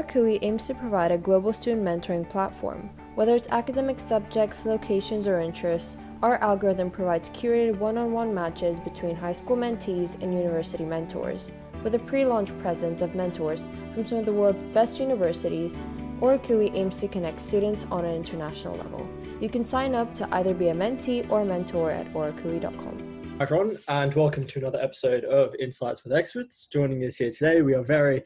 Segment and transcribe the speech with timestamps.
[0.00, 2.88] OraCUE aims to provide a global student mentoring platform.
[3.16, 8.80] Whether it's academic subjects, locations, or interests, our algorithm provides curated one on one matches
[8.80, 11.52] between high school mentees and university mentors.
[11.84, 15.78] With a pre launch presence of mentors from some of the world's best universities,
[16.22, 19.06] OraCUE aims to connect students on an international level.
[19.38, 23.10] You can sign up to either be a mentee or mentor at oracue.com.
[23.36, 26.68] Hi everyone, and welcome to another episode of Insights with Experts.
[26.72, 28.22] Joining us here today, we are very,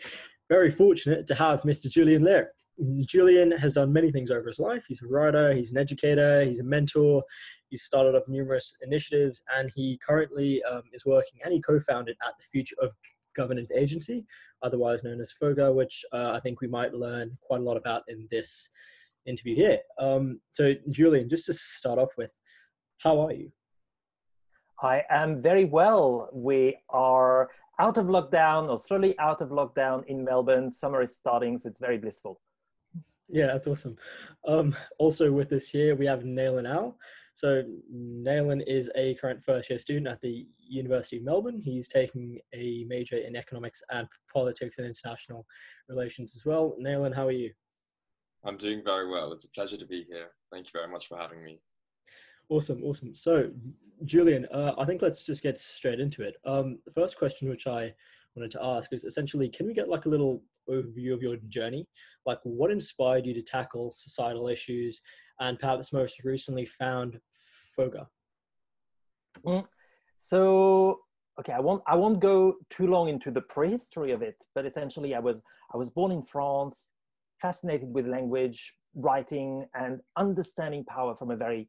[0.48, 1.90] very fortunate to have Mr.
[1.90, 2.46] Julian Leyre.
[3.06, 4.84] Julian has done many things over his life.
[4.88, 7.22] He's a writer, he's an educator, he's a mentor,
[7.68, 12.16] he's started up numerous initiatives, and he currently um, is working and he co founded
[12.26, 12.90] at the Future of
[13.36, 14.24] Governance Agency,
[14.62, 18.02] otherwise known as FOGA, which uh, I think we might learn quite a lot about
[18.08, 18.68] in this
[19.26, 19.78] interview here.
[19.98, 22.32] Um, so, Julian, just to start off with,
[22.98, 23.52] how are you?
[24.82, 26.28] I am very well.
[26.32, 30.70] We are out of lockdown or slowly out of lockdown in Melbourne.
[30.70, 32.40] Summer is starting, so it's very blissful.
[33.28, 33.96] Yeah, that's awesome.
[34.46, 36.96] Um, also with us here, we have Naylan Al.
[37.32, 41.60] So Naylan is a current first year student at the University of Melbourne.
[41.60, 45.44] He's taking a major in economics and politics and international
[45.88, 46.76] relations as well.
[46.80, 47.50] Naylan, how are you?
[48.44, 49.32] I'm doing very well.
[49.32, 50.28] It's a pleasure to be here.
[50.52, 51.60] Thank you very much for having me.
[52.50, 53.14] Awesome, awesome.
[53.14, 53.50] So,
[54.04, 56.36] Julian, uh, I think let's just get straight into it.
[56.44, 57.92] Um, the first question which I
[58.36, 61.86] wanted to ask is essentially, can we get like a little overview of your journey?
[62.26, 65.00] Like, what inspired you to tackle societal issues,
[65.40, 67.20] and perhaps most recently found
[67.76, 68.06] Foga?
[69.44, 69.64] Mm.
[70.18, 71.00] So,
[71.40, 75.14] okay, I won't I won't go too long into the prehistory of it, but essentially,
[75.14, 76.90] I was I was born in France,
[77.40, 81.68] fascinated with language, writing, and understanding power from a very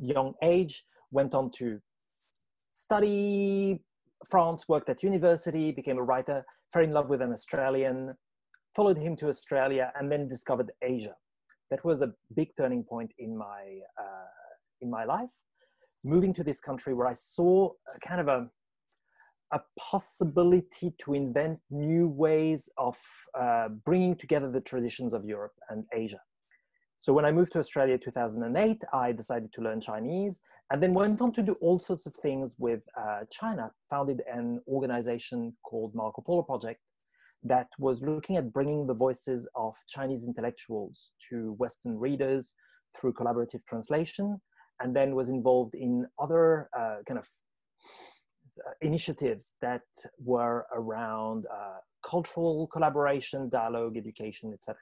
[0.00, 1.80] young age, went on to
[2.72, 3.80] study
[4.28, 8.14] France, worked at university, became a writer, fell in love with an Australian,
[8.74, 11.14] followed him to Australia, and then discovered Asia.
[11.70, 14.30] That was a big turning point in my uh,
[14.80, 15.30] in my life.
[16.04, 18.50] Moving to this country where I saw a kind of a
[19.52, 22.96] a possibility to invent new ways of
[23.38, 26.20] uh, bringing together the traditions of Europe and Asia.
[26.98, 30.40] So when I moved to Australia 2008, I decided to learn Chinese
[30.70, 34.60] and then went on to do all sorts of things with uh, China, founded an
[34.66, 36.80] organization called Marco Polo Project
[37.42, 42.54] that was looking at bringing the voices of Chinese intellectuals to Western readers
[42.98, 44.40] through collaborative translation,
[44.80, 47.28] and then was involved in other uh, kind of
[48.66, 49.82] uh, initiatives that
[50.18, 51.78] were around uh,
[52.08, 54.76] cultural collaboration, dialogue, education, etc.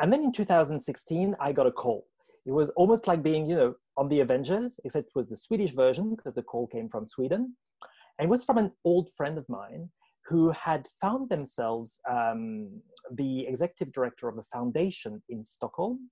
[0.00, 2.06] And then in 2016, I got a call.
[2.46, 5.72] It was almost like being, you know, on the Avengers, except it was the Swedish
[5.72, 7.54] version because the call came from Sweden.
[8.18, 9.90] And it was from an old friend of mine
[10.26, 12.80] who had found themselves um,
[13.12, 16.10] the executive director of a foundation in Stockholm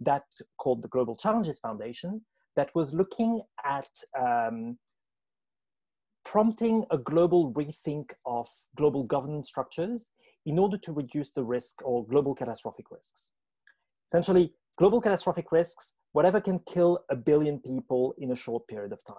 [0.00, 0.24] that
[0.58, 2.20] called the Global Challenges Foundation
[2.56, 3.88] that was looking at
[4.20, 4.78] um,
[6.24, 10.06] prompting a global rethink of global governance structures
[10.46, 13.30] in order to reduce the risk or global catastrophic risks.
[14.06, 19.04] Essentially, global catastrophic risks, whatever can kill a billion people in a short period of
[19.04, 19.16] time.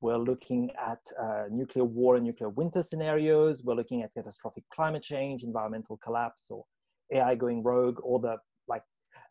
[0.00, 3.62] We're looking at uh, nuclear war and nuclear winter scenarios.
[3.62, 6.64] We're looking at catastrophic climate change, environmental collapse, or
[7.12, 8.36] AI going rogue, or the
[8.66, 8.82] like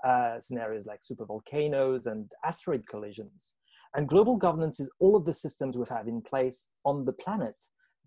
[0.05, 3.53] uh, scenarios like super volcanoes and asteroid collisions.
[3.95, 7.55] And global governance is all of the systems we have in place on the planet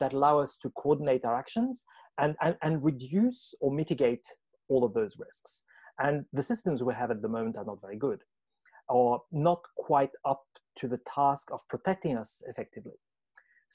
[0.00, 1.84] that allow us to coordinate our actions
[2.18, 4.26] and, and, and reduce or mitigate
[4.68, 5.62] all of those risks.
[5.98, 8.20] And the systems we have at the moment are not very good
[8.88, 10.42] or not quite up
[10.76, 12.98] to the task of protecting us effectively.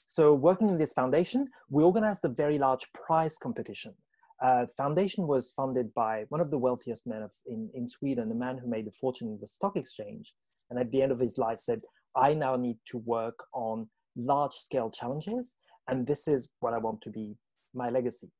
[0.06, 3.94] So working in this foundation, we organized a very large prize competition.
[4.42, 8.34] Uh, foundation was funded by one of the wealthiest men of, in, in Sweden, a
[8.34, 10.32] man who made a fortune in the stock exchange.
[10.70, 11.80] And at the end of his life said,
[12.16, 15.54] I now need to work on large scale challenges.
[15.88, 17.36] And this is what I want to be
[17.74, 18.30] my legacy.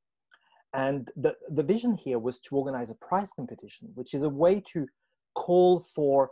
[0.73, 4.63] And the, the vision here was to organize a prize competition, which is a way
[4.73, 4.87] to
[5.35, 6.29] call for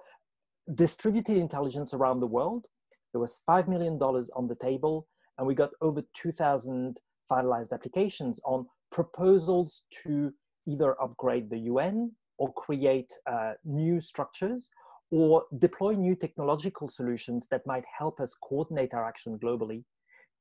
[0.75, 2.67] distributed intelligence around the world.
[3.11, 5.07] There was $5 million on the table,
[5.37, 6.97] and we got over 2,000
[7.29, 10.31] finalized applications on proposals to
[10.67, 14.69] either upgrade the UN or create uh, new structures
[15.11, 19.83] or deploy new technological solutions that might help us coordinate our action globally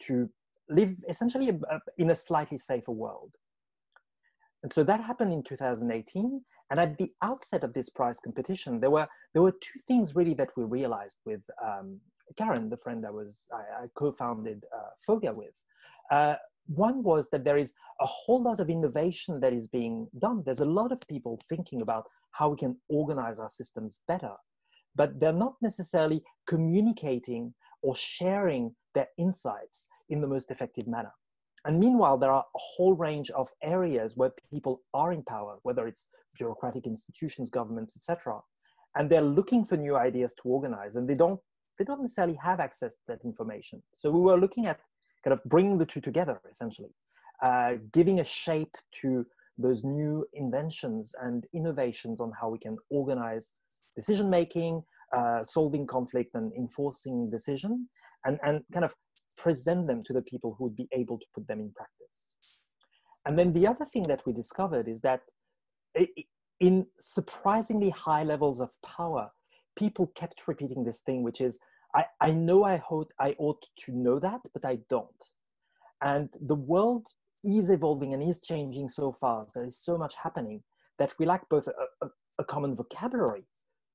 [0.01, 0.29] to
[0.69, 1.59] live essentially
[1.99, 3.33] in a slightly safer world.
[4.63, 6.41] And so that happened in 2018.
[6.71, 10.35] And at the outset of this prize competition, there were there were two things really
[10.35, 12.01] that we realized with um,
[12.37, 15.55] Karen, the friend I was I, I co-founded uh, with.
[16.11, 16.35] Uh,
[16.67, 20.43] one was that there is a whole lot of innovation that is being done.
[20.45, 24.33] There's a lot of people thinking about how we can organize our systems better,
[24.95, 31.13] but they're not necessarily communicating or sharing their insights in the most effective manner.
[31.65, 35.87] And meanwhile, there are a whole range of areas where people are in power, whether
[35.87, 36.07] it's
[36.39, 38.41] bureaucratic institutions, governments, etc.
[38.95, 41.41] And they're looking for new ideas to organize, and they don't
[41.79, 43.81] they don't necessarily have access to that information.
[43.93, 44.81] So we were looking at
[45.23, 46.91] kind of bringing the two together, essentially,
[47.43, 49.25] uh, giving a shape to
[49.59, 53.51] those new inventions and innovations on how we can organize
[53.95, 54.83] decision making,
[55.17, 57.89] uh, solving conflict, and enforcing decision,
[58.29, 58.95] and, and kind of
[59.37, 62.35] present them to the people who would be able to put them in practice.
[63.25, 65.23] And then the other thing that we discovered is that
[66.61, 69.31] in surprisingly high levels of power,
[69.77, 71.59] people kept repeating this thing, which is,
[71.95, 75.25] I, I know I, ought, I ought to know that, but I don't.
[76.03, 77.07] And the world
[77.43, 79.55] is evolving and is changing so fast.
[79.55, 80.63] There is so much happening
[80.99, 82.11] that we lack both a, a,
[82.41, 83.45] a common vocabulary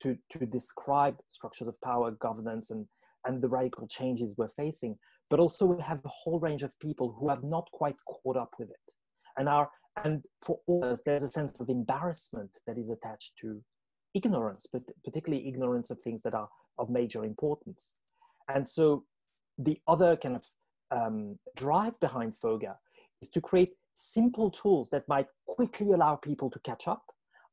[0.02, 2.88] to, to describe structures of power, governance, and,
[3.26, 4.98] and the radical changes we're facing,
[5.30, 8.52] but also we have a whole range of people who have not quite caught up
[8.60, 8.94] with it.
[9.38, 9.70] And are
[10.04, 13.62] and for us, there's a sense of embarrassment that is attached to
[14.14, 16.50] ignorance, but particularly ignorance of things that are
[16.80, 17.96] of major importance.
[18.54, 19.06] And so
[19.58, 20.46] the other kind of
[20.92, 22.76] um, drive behind FOGA
[23.22, 27.04] is to create simple tools that might quickly allow people to catch up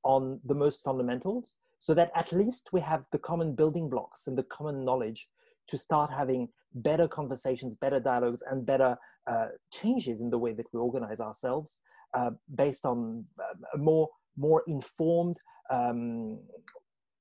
[0.03, 4.37] on the most fundamentals so that at least we have the common building blocks and
[4.37, 5.29] the common knowledge
[5.71, 8.97] to start having better conversations, better dialogues, and better
[9.31, 11.81] uh, changes in the way that we organize ourselves
[12.15, 15.39] uh, based on uh, more more informed
[15.71, 16.39] um,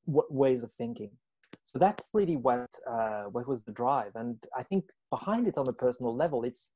[0.06, 1.12] ways of thinking.
[1.63, 5.68] So that's really what uh, what was the drive, and I think behind it on
[5.68, 6.72] a personal level, it's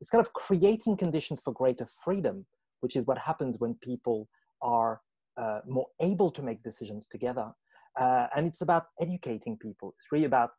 [0.00, 2.46] it's kind of creating conditions for greater freedom,
[2.80, 4.28] which is what happens when people
[4.60, 5.00] are
[5.36, 7.52] uh, more able to make decisions together.
[8.00, 9.94] Uh, and it's about educating people.
[9.96, 10.50] It's really about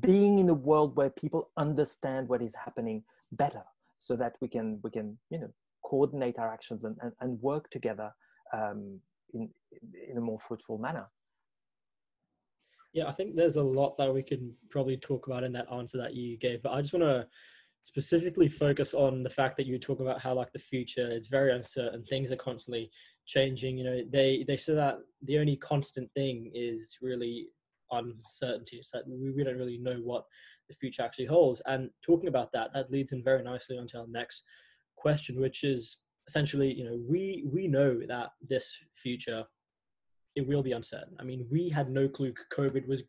[0.00, 3.02] being in a world where people understand what is happening
[3.32, 3.62] better,
[3.98, 5.50] so that we can we can you know
[5.84, 8.12] coordinate our actions and, and, and work together
[8.52, 9.00] um,
[9.32, 9.48] in,
[10.10, 11.06] in a more fruitful manner.
[12.92, 15.98] Yeah, I think there's a lot that we can probably talk about in that answer
[15.98, 17.26] that you gave, but I just want to
[17.86, 21.52] specifically focus on the fact that you talk about how like the future it's very
[21.52, 22.90] uncertain things are constantly
[23.26, 27.46] changing you know they they say that the only constant thing is really
[27.92, 30.24] uncertainty it's that we, we don't really know what
[30.68, 34.06] the future actually holds and talking about that that leads in very nicely onto our
[34.08, 34.42] next
[34.96, 39.44] question, which is essentially, you know, we we know that this future
[40.34, 41.16] it will be uncertain.
[41.18, 43.04] I mean, we had no clue COVID was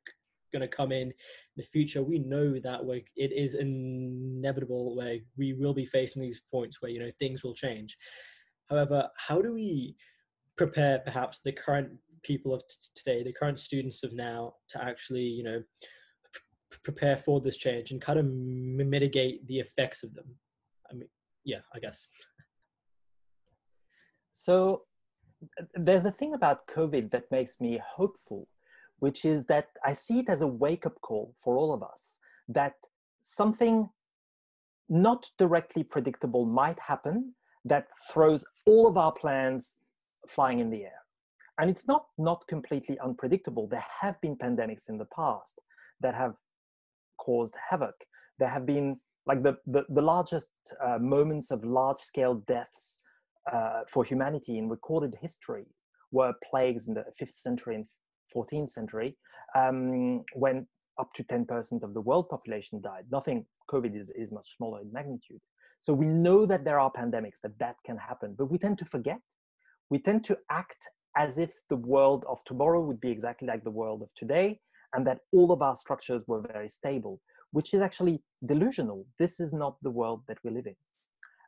[0.54, 1.14] going to come in,
[1.58, 2.02] the future.
[2.02, 6.92] We know that like it is inevitable where we will be facing these points where
[6.92, 7.98] you know things will change.
[8.70, 9.96] However, how do we
[10.58, 11.90] prepare perhaps the current
[12.28, 15.60] people of t- today, the current students of now, to actually you know
[16.34, 20.36] p- prepare for this change and kind of mitigate the effects of them?
[20.92, 21.10] I mean,
[21.44, 22.08] yeah, I guess.
[24.32, 24.84] So
[25.74, 28.48] there's a thing about COVID that makes me hopeful,
[29.00, 32.18] which is that I see it as a wake up call for all of us
[32.48, 32.76] that
[33.22, 33.90] something
[34.90, 37.34] not directly predictable might happen
[37.66, 39.76] that throws all of our plans
[40.28, 41.02] flying in the air.
[41.60, 43.68] And it's not not completely unpredictable.
[43.68, 45.60] There have been pandemics in the past
[46.02, 46.36] that have
[47.18, 47.96] caused havoc.
[48.40, 50.50] There have been like the, the, the largest
[50.86, 53.02] uh, moments of large scale deaths
[53.52, 55.66] uh, for humanity in recorded history
[56.12, 57.86] were plagues in the 5th century and
[58.34, 59.18] 14th century
[59.56, 60.66] um, when
[61.00, 63.04] up to 10% of the world population died.
[63.12, 65.42] Nothing, COVID is, is much smaller in magnitude.
[65.80, 68.86] So we know that there are pandemics, that that can happen, but we tend to
[68.86, 69.20] forget.
[69.90, 73.72] We tend to act as if the world of tomorrow would be exactly like the
[73.72, 74.60] world of today
[74.94, 77.20] and that all of our structures were very stable
[77.52, 79.06] which is actually delusional.
[79.20, 80.76] This is not the world that we live in.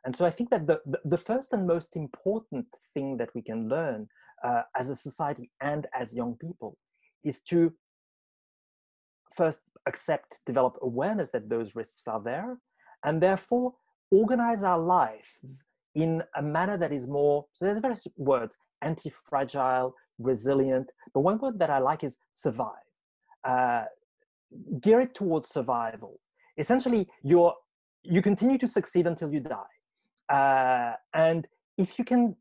[0.04, 3.68] And so I think that the, the, first and most important thing that we can
[3.68, 4.08] learn
[4.42, 6.78] uh, as a society and as young people
[7.22, 7.72] is to
[9.34, 12.56] first accept, develop awareness that those risks are there,
[13.04, 13.74] and therefore
[14.10, 20.90] organize our lives in a manner that is more, so there's various words, anti-fragile, resilient,
[21.14, 22.86] but one word that I like is survive.
[23.44, 23.84] Uh,
[24.80, 26.20] gear it towards survival.
[26.58, 27.54] Essentially, you're
[28.02, 31.46] you continue to succeed until you die, uh, and
[31.76, 32.36] if you can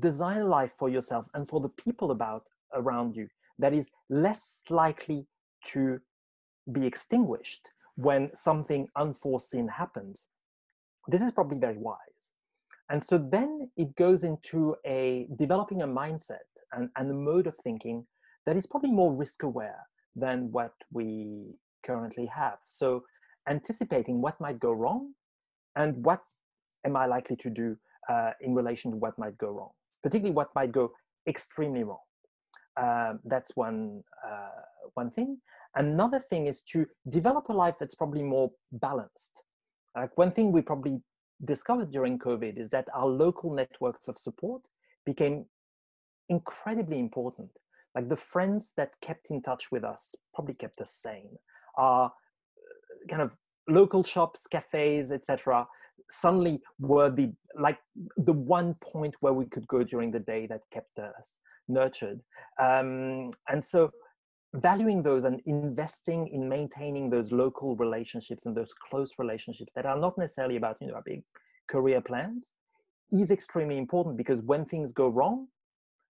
[0.00, 2.42] design a life for yourself and for the people about
[2.74, 3.28] around you
[3.58, 5.26] that is less likely
[5.64, 5.98] to
[6.72, 10.26] be extinguished when something unforeseen happens,
[11.08, 12.32] this is probably very wise.
[12.90, 17.56] And so then it goes into a developing a mindset and, and a mode of
[17.64, 18.06] thinking
[18.46, 19.80] that is probably more risk aware
[20.14, 22.58] than what we currently have.
[22.64, 23.02] So
[23.48, 25.12] anticipating what might go wrong
[25.74, 26.22] and what
[26.84, 27.76] am I likely to do
[28.08, 29.70] uh, in relation to what might go wrong,
[30.02, 30.92] particularly what might go
[31.28, 31.98] extremely wrong.
[32.80, 34.60] Um, that's one uh,
[34.94, 35.38] one thing.
[35.74, 39.42] Another thing is to develop a life that's probably more balanced.
[39.94, 41.00] Like one thing we probably
[41.44, 44.62] discovered during COVID is that our local networks of support
[45.04, 45.46] became
[46.28, 47.50] incredibly important.
[47.94, 51.36] Like the friends that kept in touch with us probably kept us sane.
[51.76, 53.30] Our uh, kind of
[53.68, 55.66] local shops, cafes, etc.,
[56.10, 57.78] suddenly were the like
[58.18, 61.38] the one point where we could go during the day that kept us
[61.68, 62.20] nurtured.
[62.60, 63.90] Um, and so
[64.56, 69.98] valuing those and investing in maintaining those local relationships and those close relationships that are
[69.98, 71.22] not necessarily about you know big
[71.68, 72.52] career plans
[73.12, 75.46] is extremely important because when things go wrong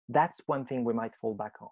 [0.08, 1.68] that's one thing we might fall back on.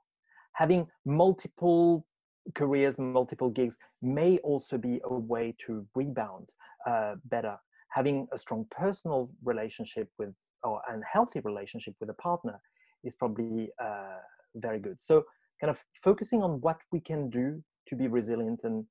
[0.55, 2.07] Having multiple
[2.55, 6.51] careers multiple gigs may also be a way to rebound
[6.87, 7.57] uh, better.
[7.91, 12.61] Having a strong personal relationship with or and healthy relationship with a partner
[13.03, 14.19] is probably uh,
[14.57, 15.01] very good.
[15.01, 15.25] So
[15.61, 18.85] kind of focusing on what we can do to be resilient and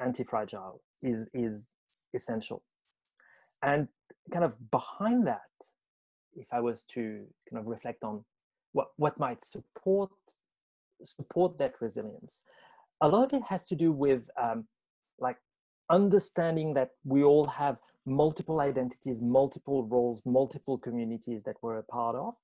[0.00, 1.70] anti-fragile is is
[2.14, 2.62] essential.
[3.62, 3.88] And
[4.32, 5.50] kind of behind that
[6.36, 8.24] if i was to kind of reflect on
[8.72, 10.10] what what might support
[11.02, 12.44] support that resilience
[13.00, 14.64] a lot of it has to do with um,
[15.18, 15.36] like
[15.90, 22.16] understanding that we all have multiple identities multiple roles multiple communities that we're a part
[22.16, 22.34] of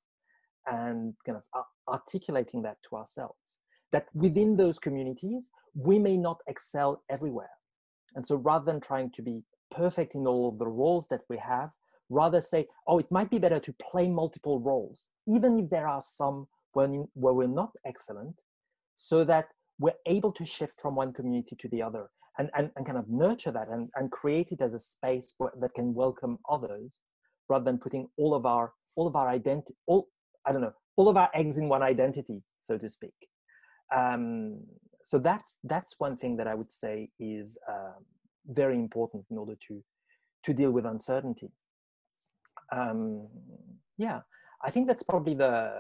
[0.67, 3.59] and kind of articulating that to ourselves
[3.93, 7.51] that within those communities we may not excel everywhere.
[8.15, 11.39] And so rather than trying to be perfect in all of the roles that we
[11.39, 11.71] have
[12.09, 16.03] rather say oh it might be better to play multiple roles even if there are
[16.05, 18.35] some when, where we're not excellent
[18.97, 19.47] so that
[19.79, 23.09] we're able to shift from one community to the other and, and, and kind of
[23.09, 27.01] nurture that and, and create it as a space that can welcome others
[27.49, 30.09] rather than putting all of our all of our identity all
[30.47, 33.15] i don't know all of our eggs in one identity so to speak
[33.95, 34.61] um,
[35.03, 37.99] so that's that's one thing that I would say is uh,
[38.47, 39.83] very important in order to
[40.45, 41.51] to deal with uncertainty.
[42.73, 43.29] Um,
[43.99, 44.21] yeah,
[44.65, 45.73] I think that's probably the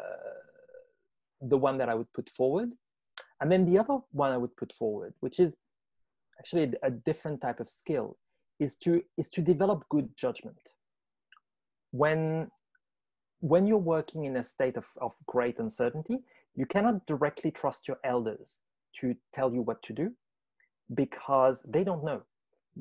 [1.40, 2.70] the one that I would put forward,
[3.40, 5.56] and then the other one I would put forward, which is
[6.38, 8.16] actually a different type of skill,
[8.58, 10.58] is to is to develop good judgment.
[11.92, 12.48] When
[13.40, 16.18] when you're working in a state of, of great uncertainty,
[16.54, 18.58] you cannot directly trust your elders
[19.00, 20.12] to tell you what to do
[20.94, 22.22] because they don't know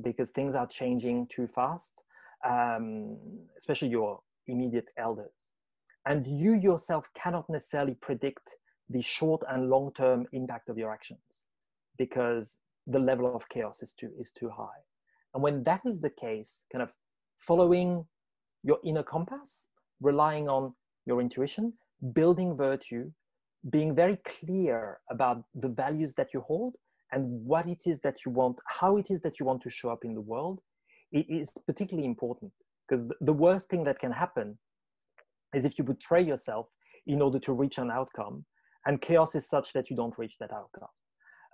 [0.01, 2.01] because things are changing too fast
[2.47, 3.17] um,
[3.57, 5.51] especially your immediate elders.
[6.05, 8.55] And you yourself cannot necessarily predict
[8.89, 11.43] the short and long term impact of your actions
[11.97, 14.79] because the level of chaos is too is too high.
[15.33, 16.91] And when that is the case kind of
[17.37, 18.05] following
[18.63, 19.65] your inner compass
[20.01, 20.73] relying on
[21.05, 21.73] your intuition
[22.13, 23.11] building virtue
[23.69, 26.75] being very clear about the values that you hold
[27.11, 29.89] and what it is that you want, how it is that you want to show
[29.89, 30.61] up in the world,
[31.11, 32.51] it is particularly important
[32.87, 34.57] because the worst thing that can happen
[35.53, 36.67] is if you betray yourself
[37.07, 38.45] in order to reach an outcome
[38.85, 40.87] and chaos is such that you don't reach that outcome.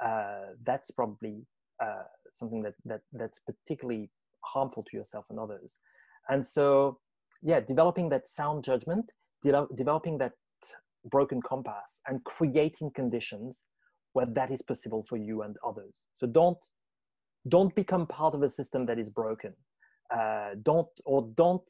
[0.03, 1.45] Uh, that's probably
[1.83, 4.11] uh, something that, that that's particularly
[4.41, 5.77] harmful to yourself and others.
[6.29, 6.99] And so,
[7.45, 9.05] yeah, developing that sound judgment,
[9.43, 10.33] de- developing that
[11.11, 13.63] broken compass and creating conditions
[14.13, 16.07] where that is possible for you and others.
[16.13, 16.57] So don't
[17.47, 19.53] don't become part of a system that is broken.
[20.13, 21.61] Uh, don't or don't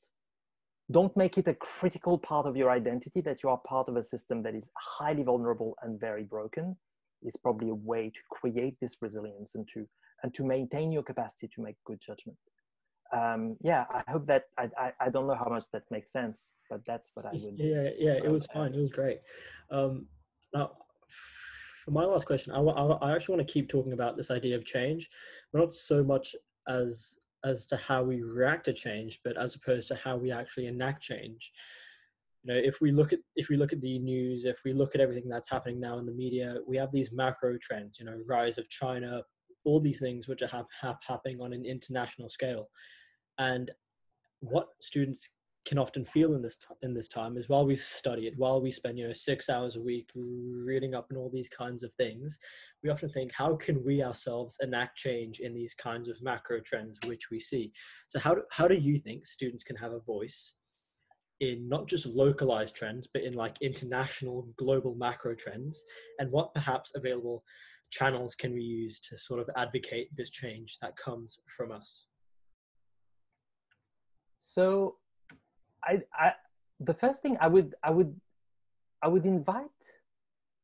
[0.91, 4.03] don't make it a critical part of your identity that you are part of a
[4.03, 6.77] system that is highly vulnerable and very broken
[7.23, 9.85] is probably a way to create this resilience and to
[10.23, 12.37] and to maintain your capacity to make good judgment
[13.15, 16.53] um, yeah, I hope that I, I, I don't know how much that makes sense,
[16.69, 17.55] but that's what I would.
[17.57, 18.73] Yeah, yeah, it was fine.
[18.73, 19.19] It was great.
[19.71, 20.07] Um,
[20.53, 20.71] now,
[21.83, 24.55] for my last question, I, I, I actually want to keep talking about this idea
[24.55, 25.09] of change,
[25.53, 26.35] but not so much
[26.67, 30.65] as as to how we react to change, but as opposed to how we actually
[30.65, 31.51] enact change.
[32.43, 34.95] You know, if we look at if we look at the news, if we look
[34.95, 37.99] at everything that's happening now in the media, we have these macro trends.
[37.99, 39.23] You know, rise of China,
[39.63, 42.67] all these things which are ha- ha- happening on an international scale
[43.37, 43.71] and
[44.39, 45.29] what students
[45.65, 48.61] can often feel in this t- in this time is while we study it, while
[48.61, 51.91] we spend you know six hours a week reading up on all these kinds of
[51.93, 52.37] things,
[52.83, 56.99] we often think how can we ourselves enact change in these kinds of macro trends
[57.05, 57.71] which we see.
[58.07, 60.55] So how do, how do you think students can have a voice
[61.39, 65.83] in not just localized trends but in like international global macro trends
[66.19, 67.43] and what perhaps available
[67.91, 72.05] channels can we use to sort of advocate this change that comes from us?
[74.45, 74.97] So
[75.83, 76.33] I, I
[76.79, 78.13] the first thing I would I would
[79.01, 79.81] I would invite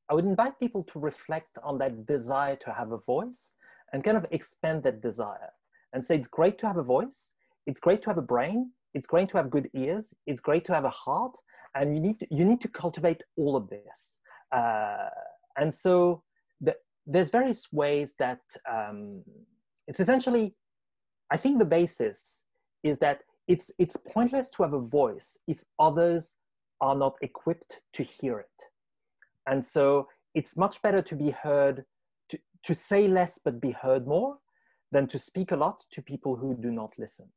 [0.09, 3.53] I would invite people to reflect on that desire to have a voice
[3.91, 5.51] and kind of expand that desire
[5.93, 7.31] and say it's great to have a voice,
[7.65, 10.73] it's great to have a brain, it's great to have good ears, it's great to
[10.73, 11.35] have a heart,
[11.75, 14.19] and you need to, you need to cultivate all of this.
[14.51, 15.09] Uh,
[15.57, 16.23] and so
[16.59, 19.23] the, there's various ways that um,
[19.87, 20.55] it's essentially,
[21.29, 22.43] I think the basis
[22.83, 23.21] is that
[23.51, 26.35] it's it's pointless to have a voice if others
[26.79, 28.59] are not equipped to hear it.
[29.47, 31.83] And so it's much better to be heard
[32.29, 34.37] to, to say less but be heard more
[34.91, 37.27] than to speak a lot to people who do not listen.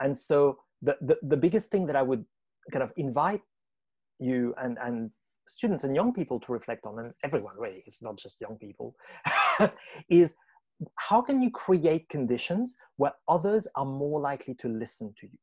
[0.00, 2.24] And so the, the, the biggest thing that i would
[2.72, 3.42] kind of invite
[4.20, 5.10] you and, and
[5.46, 8.94] students and young people to reflect on and everyone really it's not just young people
[10.10, 10.34] is
[10.96, 15.38] how can you create conditions where others are more likely to listen to you?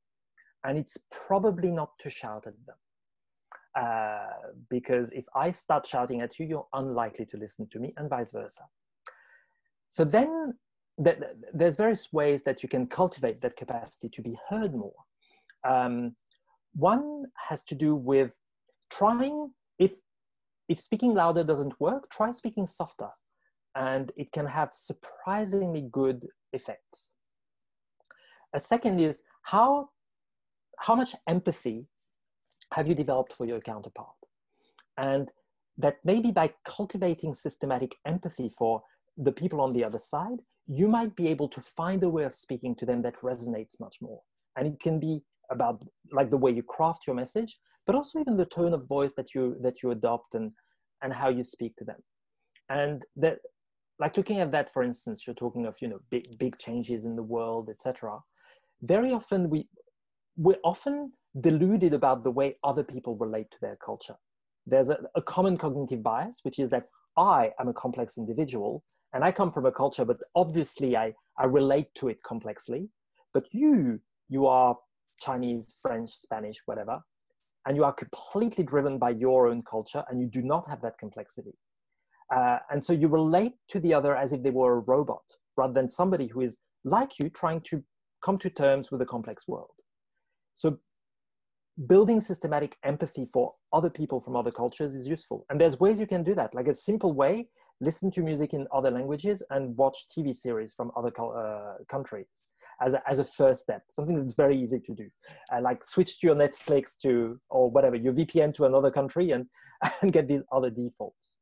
[0.64, 2.76] And it's probably not to shout at them.
[3.76, 8.10] Uh, because if I start shouting at you, you're unlikely to listen to me, and
[8.10, 8.62] vice versa.
[9.90, 10.54] So then
[11.04, 11.18] th-
[11.54, 14.96] there's various ways that you can cultivate that capacity to be heard more.
[15.68, 16.16] Um,
[16.76, 18.38] one has to do with
[18.90, 19.92] trying, if,
[20.70, 23.10] if speaking louder doesn't work, try speaking softer
[23.76, 27.12] and it can have surprisingly good effects.
[28.54, 29.90] A second is how,
[30.80, 31.86] how much empathy
[32.74, 34.16] have you developed for your counterpart?
[34.98, 35.30] And
[35.78, 38.82] that maybe by cultivating systematic empathy for
[39.18, 42.34] the people on the other side, you might be able to find a way of
[42.34, 44.22] speaking to them that resonates much more.
[44.56, 48.38] And it can be about like the way you craft your message, but also even
[48.38, 50.52] the tone of voice that you that you adopt and
[51.04, 52.00] and how you speak to them.
[52.70, 53.40] And that
[54.00, 57.16] like looking at that for instance you're talking of you know big big changes in
[57.16, 58.20] the world etc
[58.82, 59.68] very often we
[60.38, 64.16] we're often deluded about the way other people relate to their culture.
[64.66, 66.84] There's a, a common cognitive bias which is that
[67.18, 71.46] i am a complex individual and i come from a culture but obviously i i
[71.46, 72.90] relate to it complexly.
[73.34, 74.76] But you you are
[75.22, 77.00] chinese french spanish whatever
[77.66, 80.98] and you are completely driven by your own culture and you do not have that
[80.98, 81.54] complexity
[82.34, 85.24] uh, and so you relate to the other as if they were a robot
[85.58, 87.84] rather than somebody who is like you trying to
[88.24, 89.70] come to terms with a complex world.
[90.54, 90.78] So
[91.88, 95.46] building systematic empathy for other people from other cultures is useful.
[95.50, 96.56] And there's ways you can do that.
[96.56, 97.50] Like a simple way,
[97.82, 102.28] listen to music in other languages and watch TV series from other uh, countries
[102.82, 105.10] as a, as a first step, something that's very easy to do.
[105.54, 109.46] Uh, like switch your Netflix to, or whatever, your VPN to another country and,
[110.02, 111.38] and get these other defaults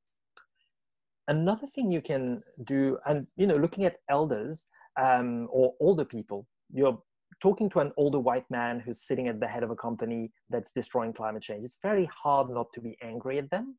[1.28, 4.68] another thing you can do and you know looking at elders
[5.02, 6.98] um, or older people you're
[7.42, 10.72] talking to an older white man who's sitting at the head of a company that's
[10.72, 11.66] destroying climate change.
[11.66, 13.76] It's very hard not to be angry at them.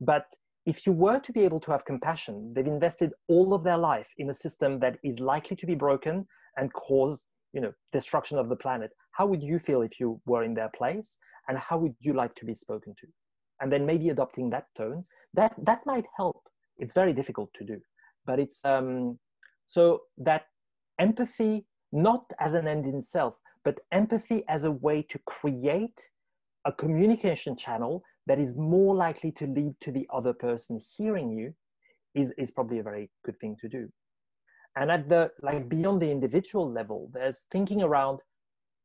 [0.00, 0.26] But
[0.66, 4.10] if you were to be able to have compassion they've invested all of their life
[4.18, 6.26] in a system that is likely to be broken
[6.58, 7.24] and cause
[7.54, 8.90] you know destruction of the planet.
[9.12, 11.18] How would you feel if you were in their place?
[11.48, 13.06] And how would you like to be spoken to?
[13.60, 16.42] And then maybe adopting that tone that that might help
[16.78, 17.80] it's very difficult to do.
[18.26, 19.18] But it's um,
[19.66, 20.46] so that
[20.98, 26.08] empathy not as an end in itself but empathy as a way to create
[26.64, 31.52] a communication channel that is more likely to lead to the other person hearing you
[32.14, 33.88] is, is probably a very good thing to do.
[34.76, 38.20] And at the like beyond the individual level there's thinking around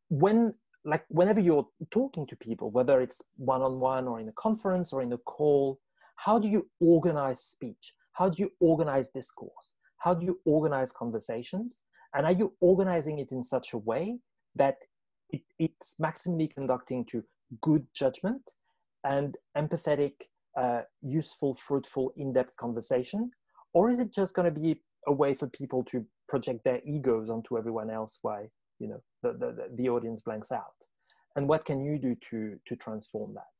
[0.09, 0.53] when
[0.85, 5.13] like whenever you're talking to people whether it's one-on-one or in a conference or in
[5.13, 5.79] a call
[6.25, 7.93] how do you organize speech?
[8.13, 9.75] How do you organize discourse?
[9.97, 11.81] How do you organize conversations?
[12.13, 14.19] And are you organizing it in such a way
[14.55, 14.75] that
[15.31, 17.23] it, it's maximally conducting to
[17.61, 18.41] good judgment
[19.03, 20.13] and empathetic,
[20.57, 23.31] uh, useful, fruitful, in depth conversation?
[23.73, 27.29] Or is it just going to be a way for people to project their egos
[27.29, 28.47] onto everyone else while
[28.79, 30.77] you know the, the, the audience blanks out?
[31.35, 33.52] And what can you do to, to transform that?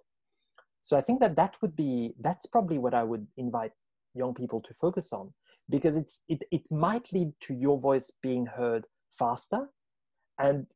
[0.83, 3.71] So i think that that would be that's probably what i would invite
[4.13, 5.33] young people to focus on
[5.69, 8.85] because it's it, it might lead to your voice being heard
[9.17, 9.69] faster
[10.39, 10.67] and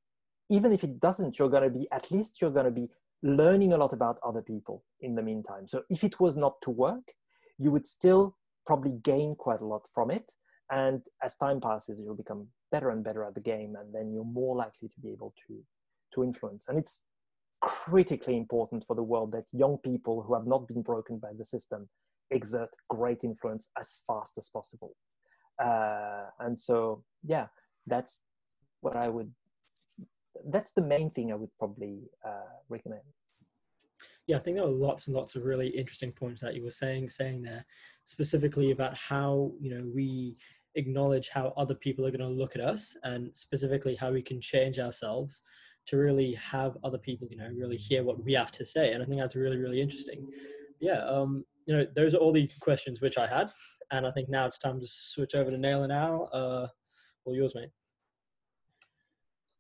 [0.50, 2.90] even if it doesn't, you're going to be, at least you're going to be
[3.24, 5.68] learning a lot about other people in the meantime.
[5.68, 7.14] So if it was not to work,
[7.58, 10.32] you would still probably gain quite a lot from it.
[10.72, 14.26] And as time passes, you'll become better and better at the game, and then you're
[14.26, 15.64] more likely to be able to,
[16.14, 16.66] to influence.
[16.68, 17.04] And it's
[17.62, 21.46] critically important for the world that young people who have not been broken by the
[21.46, 21.90] system
[22.32, 24.96] exert great influence as fast as possible.
[25.64, 27.48] Uh, and so, yeah,
[27.88, 28.22] that's
[28.82, 29.32] what I would
[30.46, 33.02] that's the main thing I would probably uh, recommend.
[34.28, 36.72] Yeah, I think there were lots and lots of really interesting points that you were
[36.72, 37.66] saying saying there,
[38.04, 40.38] specifically about how you know we
[40.76, 44.42] acknowledge how other people are going to look at us, and specifically how we can
[44.42, 45.42] change ourselves
[45.88, 48.94] to really have other people you know really hear what we have to say.
[48.94, 50.28] And I think that's really really interesting.
[50.80, 53.50] Yeah, um, you know, those are all the questions which I had,
[53.92, 56.30] and I think now it's time to switch over to Nail and Al.
[56.32, 56.68] Uh,
[57.26, 57.70] all yours, mate.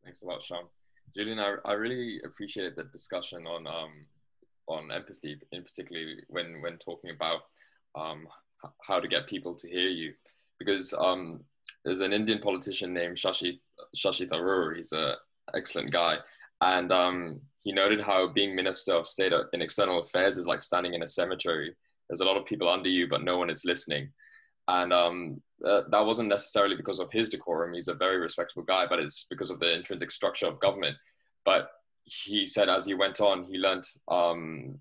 [0.03, 0.65] Thanks a lot, Sean.
[1.13, 3.91] Julian, I, I really appreciated the discussion on um,
[4.67, 7.41] on empathy, in particularly when when talking about
[7.95, 8.27] um,
[8.83, 10.13] how to get people to hear you,
[10.59, 11.41] because um,
[11.83, 13.59] there's an Indian politician named Shashi
[13.95, 14.75] Shashi Tharoor.
[14.75, 15.15] He's an
[15.55, 16.17] excellent guy,
[16.61, 20.93] and um, he noted how being Minister of State in External Affairs is like standing
[20.93, 21.75] in a cemetery.
[22.09, 24.09] There's a lot of people under you, but no one is listening
[24.67, 27.73] and um, uh, that wasn't necessarily because of his decorum.
[27.73, 30.97] He's a very respectable guy, but it's because of the intrinsic structure of government.
[31.45, 31.69] But
[32.03, 34.77] he said as he went on, he learned um,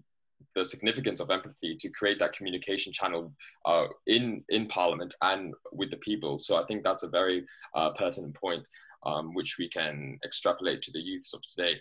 [0.54, 3.32] the significance of empathy to create that communication channel
[3.64, 6.38] uh, in in Parliament and with the people.
[6.38, 8.66] So I think that's a very uh, pertinent point,
[9.04, 11.76] um, which we can extrapolate to the youths of today.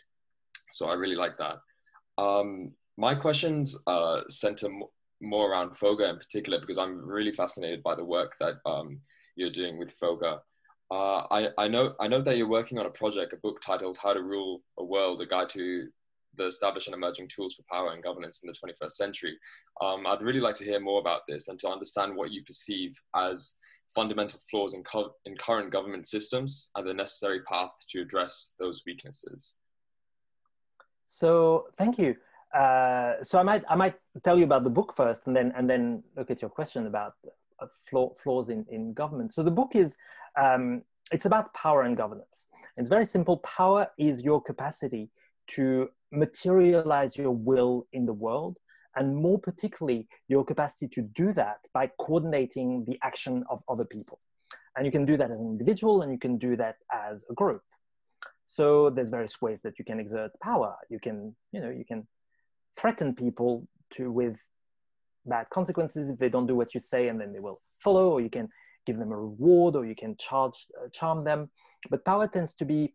[0.74, 1.58] So I really like that.
[2.18, 4.70] Um, my questions uh, center
[5.22, 9.00] more around FOGA in particular because I'm really fascinated by the work that um,
[9.36, 10.40] you're doing with FOGA.
[10.92, 13.98] Uh, I, I know I know that you're working on a project, a book titled
[14.02, 15.88] "How to Rule a World: A Guide to
[16.38, 19.38] the Established and Emerging Tools for Power and Governance in the 21st Century."
[19.82, 22.94] Um, I'd really like to hear more about this and to understand what you perceive
[23.16, 23.56] as
[23.96, 28.84] fundamental flaws in, co- in current government systems and the necessary path to address those
[28.86, 29.56] weaknesses.
[31.06, 32.16] So, thank you.
[32.54, 35.70] Uh, so I might I might tell you about the book first, and then and
[35.70, 37.14] then look at your question about
[37.90, 39.34] flaw, flaws in in government.
[39.34, 39.98] So the book is
[40.40, 42.48] um, it's about power and governance.
[42.78, 43.38] It's very simple.
[43.38, 45.10] Power is your capacity
[45.48, 48.58] to materialize your will in the world,
[48.96, 54.20] and more particularly, your capacity to do that by coordinating the action of other people.
[54.78, 57.34] And you can do that as an individual, and you can do that as a
[57.34, 57.62] group.
[58.46, 60.76] So there's various ways that you can exert power.
[60.90, 62.08] You can, you know, you can
[62.78, 64.38] threaten people to with
[65.26, 68.22] bad consequences if they don't do what you say and then they will follow or
[68.22, 68.48] you can
[68.86, 71.50] give them a reward or you can charge uh, charm them
[71.90, 72.94] but power tends to be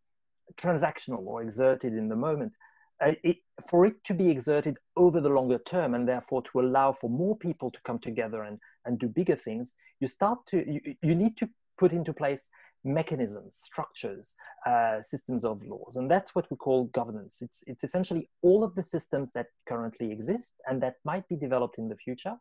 [0.56, 2.52] transactional or exerted in the moment
[3.00, 7.08] it, for it to be exerted over the longer term and therefore to allow for
[7.08, 11.14] more people to come together and, and do bigger things you start to you, you
[11.14, 12.48] need to put into place
[12.82, 14.36] mechanisms, structures,
[14.66, 15.96] uh, systems of laws.
[15.96, 17.42] And that's what we call governance.
[17.42, 21.78] It's, it's essentially all of the systems that currently exist and that might be developed
[21.78, 22.36] in the future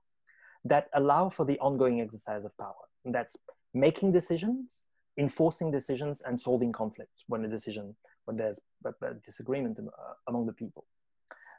[0.65, 2.73] that allow for the ongoing exercise of power.
[3.05, 3.35] And that's
[3.73, 4.83] making decisions,
[5.17, 7.95] enforcing decisions, and solving conflicts when a decision,
[8.25, 10.85] when there's a, a disagreement uh, among the people.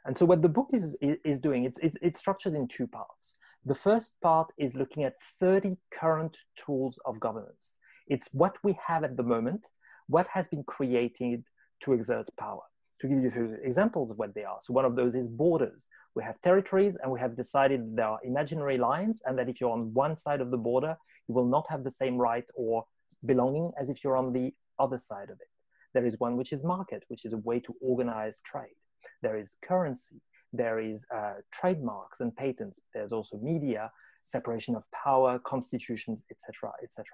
[0.05, 3.35] And so what the book is, is doing, it's, it's, structured in two parts.
[3.65, 7.75] The first part is looking at 30 current tools of governance
[8.11, 9.67] it's what we have at the moment,
[10.07, 11.45] what has been created
[11.83, 12.61] to exert power.
[12.97, 14.57] To give you a few examples of what they are.
[14.61, 15.87] So one of those is borders.
[16.13, 19.71] We have territories and we have decided there are imaginary lines and that if you're
[19.71, 22.83] on one side of the border, you will not have the same right or
[23.25, 25.50] belonging as if you're on the other side of it.
[25.93, 28.75] There is one which is market, which is a way to organize trade.
[29.21, 30.21] There is currency.
[30.53, 32.79] There is uh, trademarks and patents.
[32.93, 33.91] There's also media,
[34.23, 37.05] separation of power, constitutions, etc., etc.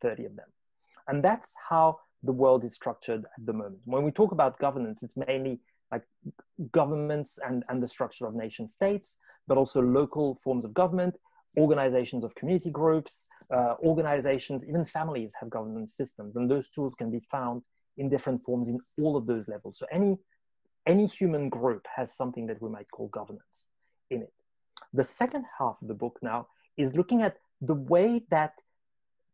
[0.00, 0.48] 30 of them.
[1.08, 3.80] And that's how the world is structured at the moment.
[3.84, 5.60] When we talk about governance, it's mainly
[5.92, 6.02] like
[6.72, 11.16] governments and, and the structure of nation states, but also local forms of government,
[11.56, 16.34] organizations of community groups, uh, organizations, even families have governance systems.
[16.36, 17.62] And those tools can be found
[17.98, 19.78] in different forms in all of those levels.
[19.78, 20.18] So any,
[20.86, 23.68] any human group has something that we might call governance
[24.10, 24.32] in it.
[24.92, 28.52] The second half of the book now is looking at the way that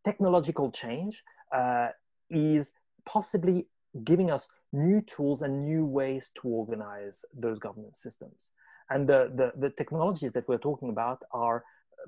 [0.05, 1.23] technological change
[1.55, 1.89] uh,
[2.31, 2.73] is
[3.05, 3.67] possibly
[4.05, 8.51] giving us new tools and new ways to organize those governance systems.
[8.91, 11.65] And the, the, the technologies that we're talking about are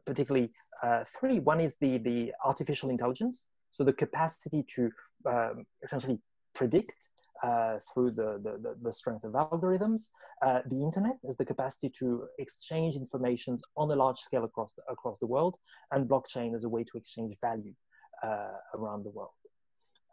[0.07, 0.51] particularly
[0.83, 1.39] uh, three.
[1.39, 4.91] One is the, the artificial intelligence, so the capacity to
[5.27, 6.19] um, essentially
[6.55, 7.09] predict
[7.43, 10.11] uh, through the, the, the, strength of algorithms.
[10.41, 14.83] Uh, the internet has the capacity to exchange informations on a large scale across the,
[14.89, 15.57] across the world,
[15.93, 17.75] and blockchain as a way to exchange value
[18.23, 19.33] uh, around the world.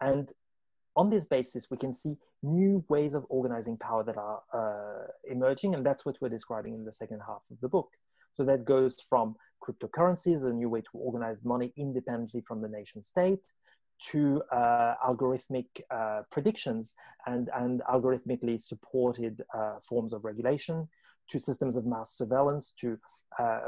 [0.01, 0.29] And
[0.95, 5.75] on this basis, we can see new ways of organizing power that are uh, emerging,
[5.75, 7.91] and that's what we're describing in the second half of the book.
[8.33, 13.03] So that goes from cryptocurrencies, a new way to organize money independently from the nation
[13.03, 13.45] state,
[14.09, 16.95] to uh, algorithmic uh, predictions
[17.27, 20.87] and, and algorithmically supported uh, forms of regulation,
[21.29, 22.97] to systems of mass surveillance, to
[23.39, 23.59] uh,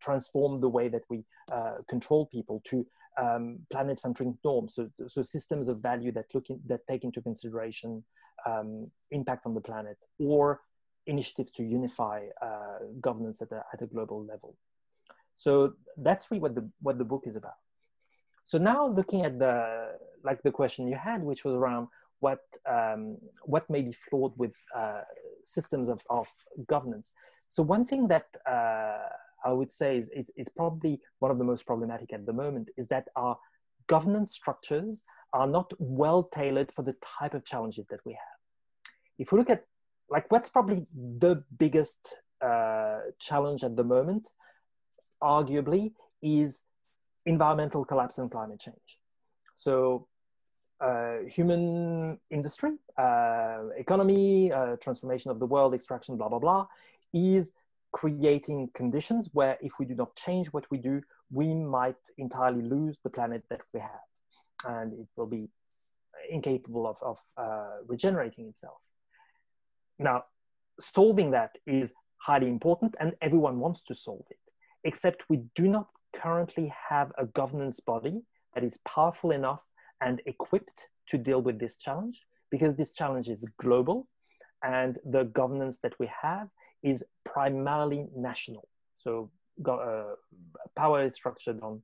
[0.00, 2.86] transform the way that we uh, control people, to
[3.20, 8.04] um, planet-centric norms, so, so systems of value that look in, that take into consideration
[8.46, 10.60] um, impact on the planet, or
[11.06, 14.56] initiatives to unify uh, governance at a, at a global level.
[15.34, 17.58] So that's really what the what the book is about.
[18.44, 21.88] So now looking at the like the question you had, which was around
[22.20, 25.02] what um, what may be flawed with uh,
[25.44, 26.26] systems of, of
[26.66, 27.12] governance.
[27.48, 29.08] So one thing that uh,
[29.44, 32.68] I would say is, is, is probably one of the most problematic at the moment
[32.76, 33.36] is that our
[33.86, 38.38] governance structures are not well tailored for the type of challenges that we have.
[39.18, 39.64] If we look at
[40.08, 42.00] like what's probably the biggest
[42.40, 44.28] uh, challenge at the moment,
[45.22, 46.62] arguably, is
[47.26, 48.98] environmental collapse and climate change.
[49.54, 50.06] So,
[50.80, 56.66] uh, human industry, uh, economy, uh, transformation of the world, extraction, blah, blah, blah,
[57.12, 57.52] is
[57.92, 62.98] creating conditions where if we do not change what we do, we might entirely lose
[63.04, 64.06] the planet that we have.
[64.66, 65.48] And it will be
[66.28, 68.78] incapable of, of uh, regenerating itself.
[69.98, 70.24] Now,
[70.80, 74.38] solving that is highly important and everyone wants to solve it,
[74.82, 75.86] except we do not
[76.22, 78.22] currently have a governance body
[78.54, 79.62] that is powerful enough
[80.00, 84.06] and equipped to deal with this challenge because this challenge is global
[84.62, 86.48] and the governance that we have
[86.82, 88.68] is primarily national.
[88.94, 89.30] So
[89.68, 90.14] uh,
[90.76, 91.82] power is structured on